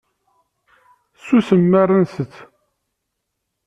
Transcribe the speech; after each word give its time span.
Ttsusum 1.15 1.63
mi 1.69 1.77
ara 1.81 1.95
nttett. 2.03 2.35